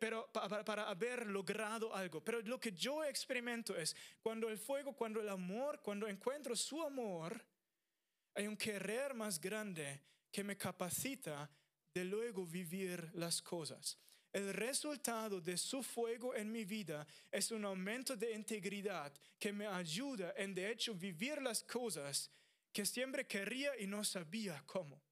[0.00, 2.20] pero para, para haber logrado algo.
[2.20, 6.82] Pero lo que yo experimento es cuando el fuego, cuando el amor, cuando encuentro su
[6.82, 7.44] amor,
[8.40, 10.00] hay un querer más grande
[10.32, 11.50] que me capacita
[11.92, 13.98] de luego vivir las cosas.
[14.32, 19.66] El resultado de su fuego en mi vida es un aumento de integridad que me
[19.66, 22.30] ayuda en de hecho vivir las cosas
[22.72, 25.02] que siempre quería y no sabía cómo.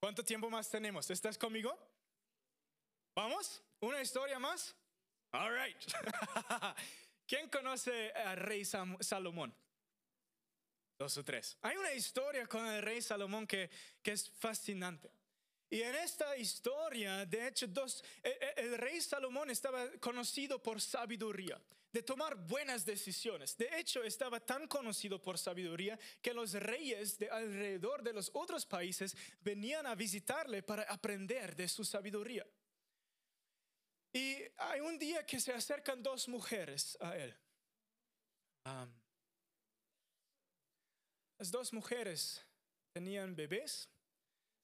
[0.00, 1.10] ¿Cuánto tiempo más tenemos?
[1.10, 1.76] ¿Estás conmigo?
[3.14, 3.62] ¿Vamos?
[3.80, 4.74] ¿Una historia más?
[5.38, 5.76] All right.
[7.28, 9.54] ¿Quién conoce al rey Salomón?
[10.98, 11.58] Dos o tres.
[11.60, 13.68] Hay una historia con el rey Salomón que,
[14.02, 15.10] que es fascinante.
[15.68, 20.80] Y en esta historia, de hecho, dos, el, e, el, rey Salomón estaba conocido por
[20.80, 21.60] sabiduría,
[21.92, 23.58] de tomar buenas decisiones.
[23.58, 28.64] De hecho, estaba tan conocido por sabiduría que los reyes de alrededor de los otros
[28.64, 32.46] países venían a visitarle para aprender de su sabiduría.
[34.16, 37.36] Y hay un día que se acercan dos mujeres a él.
[41.38, 42.42] las dos mujeres
[42.94, 43.90] tenían bebés,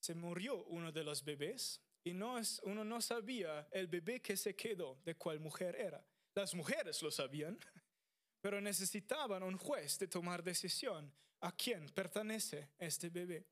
[0.01, 4.39] se murió uno de los bebés y no es, uno no sabía el bebé que
[4.39, 6.03] se quedó de cuál mujer era.
[6.35, 7.59] Las mujeres lo sabían,
[8.41, 13.47] pero necesitaban un juez de tomar decisión a quién pertenece este bebé.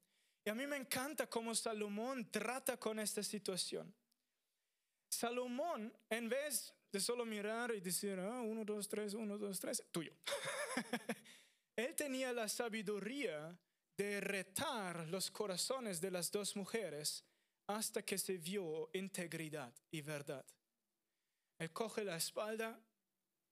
[0.46, 3.94] Y a mí me encanta cómo Salomón trata con esta situación.
[5.10, 9.84] Salomón, en vez de solo mirar y decir, ah, uno, dos, tres, uno, dos, tres,
[9.90, 10.12] tuyo.
[11.76, 13.58] Él tenía la sabiduría
[13.96, 17.24] de retar los corazones de las dos mujeres
[17.66, 20.44] hasta que se vio integridad y verdad.
[21.58, 22.80] Él coge la espalda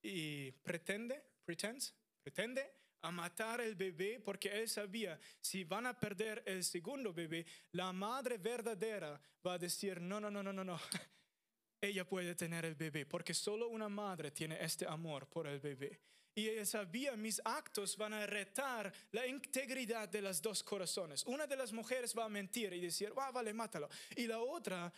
[0.03, 6.43] y pretende, pretends, pretende a matar el bebé porque él sabía si van a perder
[6.47, 10.81] el segundo bebé, la madre verdadera va a decir, no, no, no, no, no, no.
[11.81, 16.01] Ella puede tener el bebé porque solo una madre tiene este amor por el bebé.
[16.35, 21.25] Y ella sabía, mis actos van a retar la integridad de las dos corazones.
[21.25, 23.89] Una de las mujeres va a mentir y decir, ah, vale, mátalo.
[24.17, 24.93] Y la otra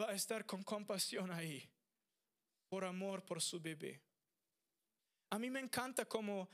[0.00, 1.68] va a estar con compasión ahí,
[2.68, 4.00] por amor por su bebé.
[5.30, 6.48] A mí me encanta cómo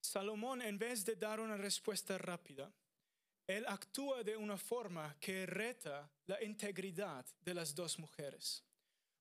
[0.00, 2.70] Salomón, en vez de dar una respuesta rápida,
[3.46, 8.64] él actúa de una forma que reta la integridad de las dos mujeres.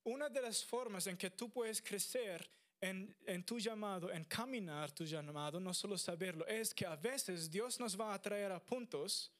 [0.03, 2.49] Una de las formas en que tú puedes crecer
[2.81, 7.49] en, en, tu llamado, en caminar tu llamado, no solo saberlo, es que a veces
[7.49, 9.31] Dios nos va a traer a puntos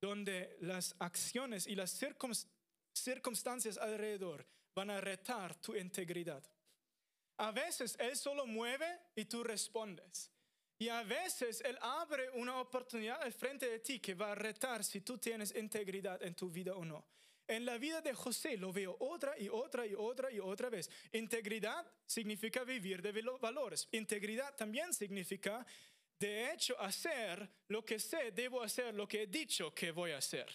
[0.00, 1.98] donde las acciones y las
[2.92, 6.42] circunstancias alrededor van a retar tu integridad.
[7.38, 10.30] A veces Él solo mueve y tú respondes.
[10.78, 14.84] Y a veces Él abre una oportunidad al frente de ti que va a retar
[14.84, 17.04] si tú tienes integridad en tu vida o no.
[17.48, 20.90] En la vida de José lo veo otra y otra y otra y otra vez.
[21.12, 23.10] Integridad significa vivir de
[23.40, 23.88] valores.
[23.92, 25.66] Integridad también significa,
[26.18, 30.18] de hecho, hacer lo que sé, debo hacer lo que he dicho que voy a
[30.18, 30.46] hacer.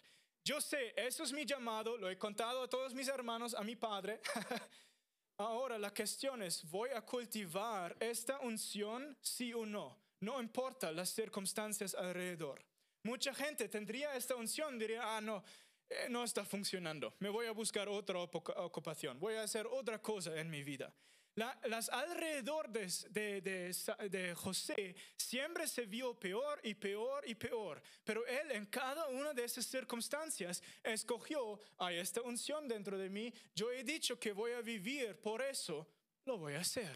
[0.45, 3.75] Yo sé, eso es mi llamado, lo he contado a todos mis hermanos, a mi
[3.75, 4.21] padre.
[5.37, 10.02] Ahora la cuestión es, ¿voy a cultivar esta unción sí o no?
[10.23, 12.63] No importa las circunstancias alrededor.
[13.03, 15.43] Mucha gente tendría esta unción, diría, ah, no,
[15.89, 20.39] eh, no está funcionando, me voy a buscar otra ocupación, voy a hacer otra cosa
[20.39, 20.93] en mi vida.
[21.35, 28.51] las alrededores de, de, José siempre se vio peor y peor y peor, pero él
[28.51, 33.83] en cada una de esas circunstancias escogió, hay esta unción dentro de mí, yo he
[33.83, 35.85] dicho que voy a vivir, por eso
[36.23, 36.95] lo voy a hacer.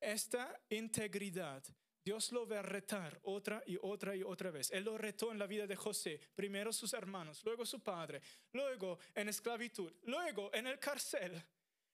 [0.00, 1.62] Esta integridad
[2.02, 4.70] Dios lo va a retar otra y otra y otra vez.
[4.70, 8.22] Él lo retó en la vida de José, primero sus hermanos, luego su padre,
[8.52, 11.42] luego en esclavitud, luego en el cárcel.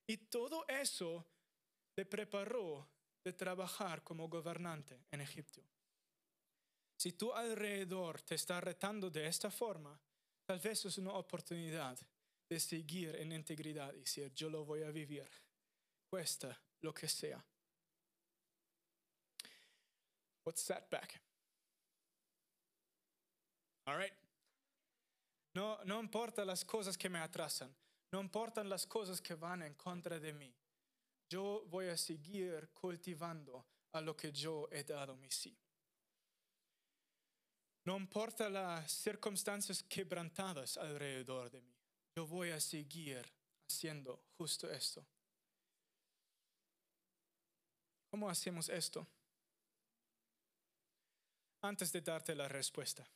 [0.06, 1.26] Y todo eso
[1.96, 2.88] le preparó
[3.24, 5.60] de trabajar como gobernante en Egipto.
[6.96, 10.00] Si tu alrededor te está retando de esta forma,
[10.44, 11.98] tal vez es una oportunidad
[12.48, 15.28] de seguir en integridad y decir, yo lo voy a vivir,
[16.08, 17.44] cuesta lo que sea.
[20.46, 21.20] What's setback?
[23.88, 24.12] All right.
[25.56, 27.74] No, no importa las cosas que me atrasan,
[28.12, 30.54] no importan las cosas que van en contra de mí.
[31.28, 35.58] Yo voy a seguir cultivando a lo que yo he dado mi sí.
[37.84, 41.74] No importa las circunstancias quebrantadas alrededor de mí.
[42.14, 43.24] Yo voy a seguir
[43.68, 45.04] haciendo justo esto.
[48.10, 49.06] ¿Cómo hacemos esto?
[51.62, 53.06] Antes de darte la respuesta.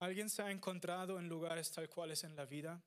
[0.00, 2.80] ¿Alguien se ha encontrado en lugares tal cuales en la vida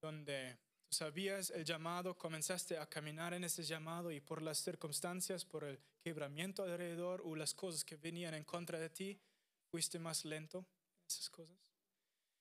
[0.00, 5.44] donde tú sabías el llamado, comenzaste a caminar en ese llamado y por las circunstancias,
[5.44, 9.20] por el quebramiento alrededor o las cosas que venían en contra de ti,
[9.70, 11.58] fuiste más lento en esas cosas?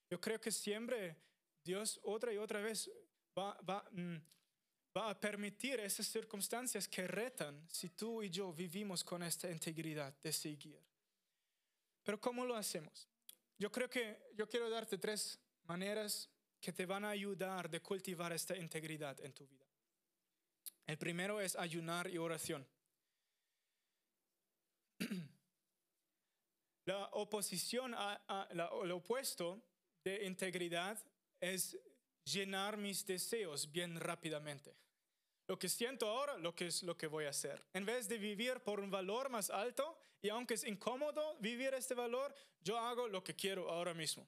[0.10, 1.18] Yo creo que siempre
[1.64, 2.90] Dios otra y otra vez
[3.38, 4.18] va, va, mm,
[4.98, 10.16] va a permitir esas circunstancias que retan si tú y yo vivimos con esta integridad
[10.24, 10.82] de seguir.
[12.08, 13.10] Pero ¿cómo lo hacemos?
[13.60, 16.30] Yo creo que yo quiero darte tres maneras
[16.62, 19.66] que te van a ayudar de cultivar esta integridad en tu vida.
[20.86, 22.66] El primero es ayunar y oración.
[26.86, 29.62] La oposición, a, lo opuesto
[30.02, 30.98] de integridad
[31.42, 31.78] es
[32.24, 34.78] llenar mis deseos bien rápidamente.
[35.46, 37.62] Lo que siento ahora, lo que es lo que voy a hacer.
[37.74, 41.94] En vez de vivir por un valor más alto, y aunque es incómodo vivir este
[41.94, 44.28] valor, yo hago lo que quiero ahora mismo.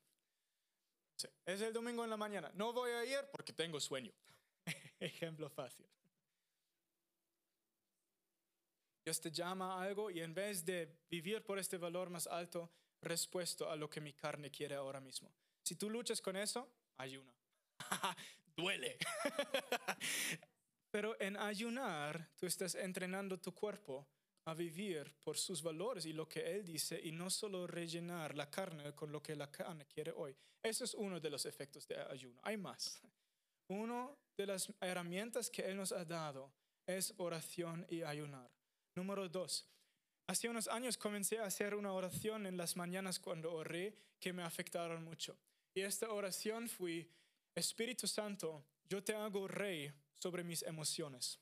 [1.45, 2.50] es el domingo en la mañana.
[2.56, 4.14] No voy a ir porque tengo sueño.
[5.02, 5.86] Ejemplo fácil.
[9.04, 12.72] Dios te llama a algo y en vez de vivir por este valor más alto,
[13.02, 15.30] respuesto a lo que mi carne quiere ahora mismo.
[15.64, 17.34] Si tú luchas con eso, ayuna.
[18.56, 18.97] Duele.
[20.91, 24.08] Pero en ayunar, tú estás entrenando tu cuerpo
[24.50, 28.50] a vivir por sus valores y lo que Él dice y no solo rellenar la
[28.50, 30.36] carne con lo que la carne quiere hoy.
[30.62, 32.39] Eso es uno de los efectos de ayuno.
[32.43, 33.02] Hay más.
[33.68, 36.52] Una de las herramientas que Él nos ha dado
[36.86, 38.50] es oración y ayunar.
[38.95, 39.68] Número dos.
[40.28, 44.43] Hace unos años comencé a hacer una oración en las mañanas cuando oré que me
[44.43, 45.38] afectaron mucho.
[45.74, 47.08] Y esta oración fue,
[47.56, 51.39] Espíritu Santo, yo te hago rey sobre mis emociones.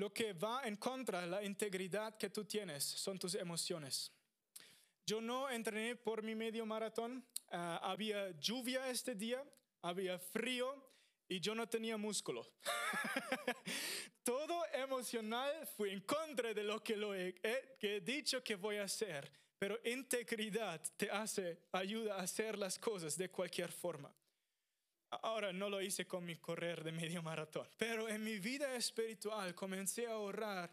[0.00, 4.10] Lo que va en contra de la integridad que tú tienes son tus emociones.
[5.04, 9.44] Yo no entrené por mi medio maratón, ah, había lluvia este día,
[9.82, 10.74] había frío
[11.28, 12.46] y yo no tenía músculo.
[14.24, 16.94] Todo emocional fue en contra de lo que,
[17.42, 22.56] he, que he dicho que voy a hacer, pero integridad te hace, ayuda a hacer
[22.56, 24.10] las cosas de cualquier forma.
[25.10, 29.54] Ahora no lo hice con mi correr de medio maratón, pero en mi vida espiritual
[29.54, 30.70] comencé a orar,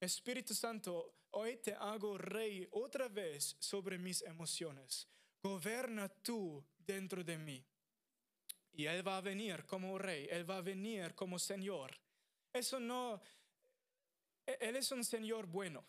[0.00, 5.08] Espíritu Santo, hoy te hago rey otra vez sobre mis emociones.
[5.42, 7.64] Goberna tú dentro de mí.
[8.72, 11.96] Y Él va a venir como rey, Él va a venir como Señor.
[12.52, 13.20] Eso no,
[14.46, 15.84] e-, Él es un Señor bueno.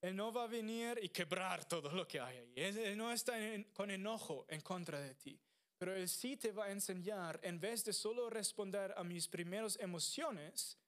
[0.00, 2.52] Él no va a venir y quebrar todo lo que hay ahí.
[2.56, 3.34] Él, no está
[3.72, 5.40] con enojo en contra de ti.
[5.84, 9.78] Pero Él sí te va a enseñar, en vez de solo responder a mis primeras
[9.78, 10.78] emociones,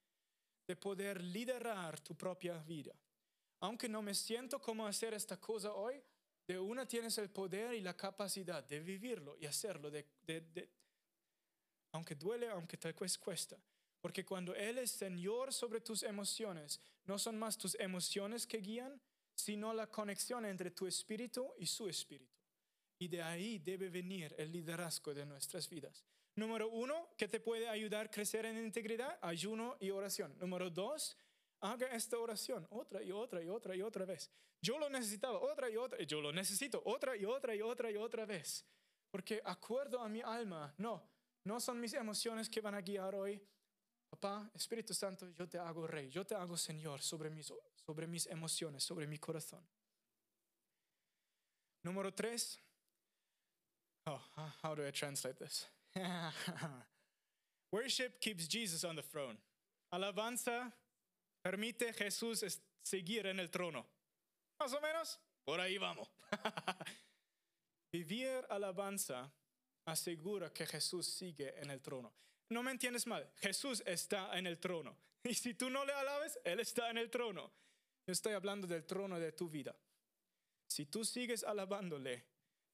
[0.67, 2.95] de poder liderar tu propia vida.
[3.61, 6.03] Aunque no me siento como hacer esta cosa hoy,
[6.47, 10.07] de una tienes el poder y la capacidad de vivirlo y hacerlo, de,
[11.93, 13.59] aunque duele, aunque te cuesta.
[14.01, 18.99] Porque cuando Él es Señor sobre tus emociones, no son más tus emociones que guían,
[19.35, 22.36] sino la conexión entre tu espíritu y su espíritu.
[22.99, 26.05] Y de ahí debe venir el liderazgo de nuestras vidas.
[26.37, 30.37] Número uno, que te puede ayudar a crecer en integridad, ayuno y oración.
[30.39, 31.17] Número dos,
[31.61, 34.31] haga esta oración otra y otra y otra y otra vez.
[34.61, 37.97] Yo lo necesitaba otra y otra, yo lo necesito otra y otra y otra y
[37.97, 38.65] otra vez.
[39.11, 41.03] Porque acuerdo a mi alma, no,
[41.45, 43.41] no son mis emociones que van a guiar hoy.
[44.11, 47.53] Papá, Espíritu Santo, yo te hago rey, yo te hago Señor sobre mis,
[47.85, 49.67] sobre mis emociones, sobre mi corazón.
[51.83, 52.61] Número tres,
[54.07, 54.21] Oh,
[54.63, 55.67] how do I translate this?
[57.73, 59.37] Worship keeps Jesus on the throne.
[59.93, 60.73] Alabanza
[61.43, 63.85] permite Jesús seguir en el trono.
[64.61, 66.09] Más o menos, por ahí vamos.
[67.93, 69.31] Vivir alabanza
[69.87, 72.13] asegura que Jesús sigue en el trono.
[72.51, 74.97] No me entiendes mal, Jesús está en el trono.
[75.25, 77.51] Y si tú no le alabes, Él está en el trono.
[78.07, 79.75] Yo estoy hablando del trono de tu vida.
[80.69, 82.25] Si tú sigues alabándole,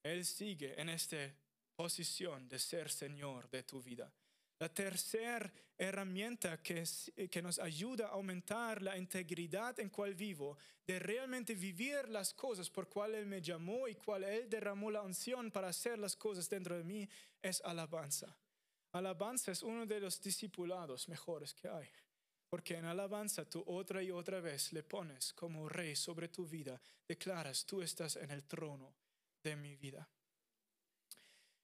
[0.02, 1.32] él sigue en esta
[1.74, 4.12] posición de ser Señor de tu vida.
[4.58, 6.84] La tercera herramienta que,
[7.28, 12.70] que, nos ayuda a aumentar la integridad en cual vivo, de realmente vivir las cosas
[12.70, 16.48] por cual Él me llamó y cual Él derramó la unción para hacer las cosas
[16.48, 17.08] dentro de mí,
[17.40, 18.36] es alabanza.
[18.92, 21.88] Alabanza es uno de los discipulados mejores que hay.
[22.48, 26.80] Porque en alabanza tú otra y otra vez le pones como rey sobre tu vida,
[27.08, 28.94] declaras, tú estás en el trono
[29.42, 30.08] de mi vida.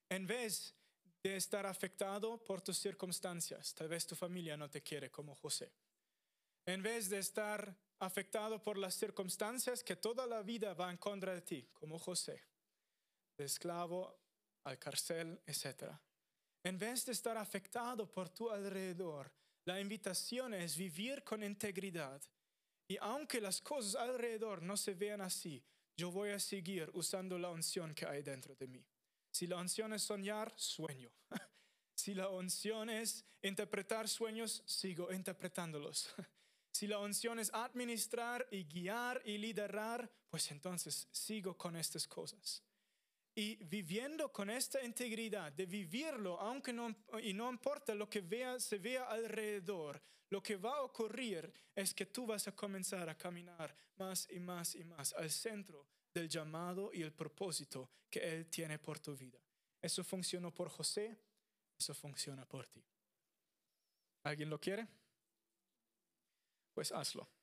[0.08, 0.74] En vez
[1.22, 5.72] de estar afectado por tus circunstancias, tal vez tu familia no te quiere como José.
[6.66, 11.34] En vez de estar afectado por las circunstancias que toda la vida va en contra
[11.34, 12.42] de ti, como José,
[13.36, 14.18] de esclavo
[14.64, 15.92] al cárcel, etc.
[16.62, 19.32] En vez de estar afectado por tu alrededor,
[19.64, 22.22] la invitación es vivir con integridad.
[22.86, 25.62] Y aunque las cosas alrededor no se vean así,
[25.98, 28.86] yo voy a seguir usando la unción que hay dentro de mí.
[29.32, 31.10] Si la unción es soñar, sueño.
[31.94, 36.14] Si la unción es interpretar sueños, sigo interpretándolos.
[36.70, 42.62] Si la unción es administrar y guiar y liderar, pues entonces sigo con estas cosas.
[43.38, 48.58] Y viviendo con esta integridad, de vivirlo, aunque no, y no importa lo que vea,
[48.58, 53.16] se vea alrededor, lo que va a ocurrir es que tú vas a comenzar a
[53.16, 58.50] caminar más y más y más al centro del llamado y el propósito que Él
[58.50, 59.38] tiene por tu vida.
[59.80, 61.16] Eso funcionó por José,
[61.78, 62.84] eso funciona por ti.
[64.24, 64.88] ¿Alguien lo quiere?
[66.74, 67.37] Pues hazlo.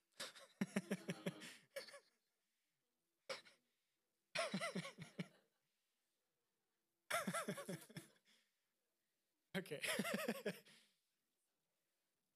[9.58, 9.70] Ok.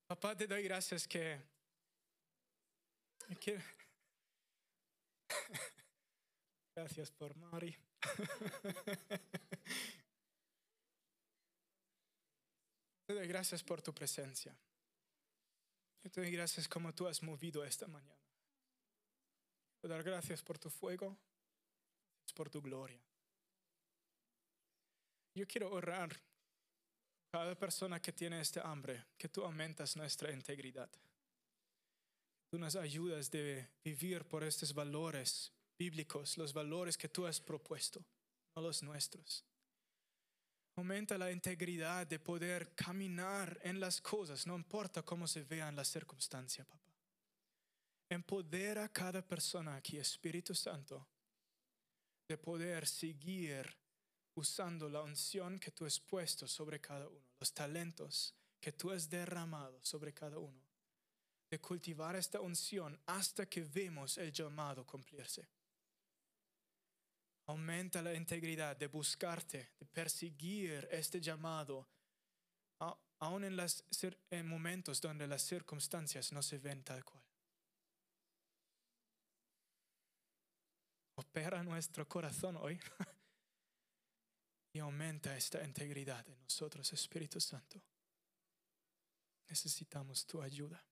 [0.07, 1.39] Papá, te doy gracias que
[6.75, 7.75] Gracias por Mari.
[13.05, 14.55] Te doy gracias por tu presencia.
[16.01, 18.23] Te doy gracias como tú has movido esta mañana.
[19.81, 21.17] Te dar gracias por tu fuego,
[22.35, 23.01] por tu gloria.
[25.35, 26.19] Yo quiero orar
[27.31, 30.89] cada persona que tiene este hambre, que tú aumentas nuestra integridad.
[32.51, 38.03] Tú nos ayudas de vivir por estos valores bíblicos, los valores que tú has propuesto,
[38.55, 39.45] no los nuestros.
[40.75, 45.89] Aumenta la integridad de poder caminar en las cosas, no importa cómo se vean las
[45.89, 46.95] circunstancias, papá.
[48.09, 51.07] Empodera a cada persona aquí, Espíritu Santo,
[52.27, 53.78] de poder seguir
[54.39, 59.09] usando la unción que tú has puesto sobre cada uno, los talentos que tú has
[59.09, 60.61] derramado sobre cada uno,
[61.49, 65.47] de cultivar esta unción hasta que vemos el llamado cumplirse.
[67.47, 71.87] Aumenta la integridad de buscarte, de perseguir este llamado,
[73.19, 73.57] aun en
[74.29, 77.23] en momentos donde las circunstancias no se ven tal cual.
[81.15, 82.79] Opera nuestro corazón hoy
[84.71, 87.81] y aumenta esta integridad en nosotros, Espíritu Santo.
[89.47, 90.83] Necesitamos tu ayuda.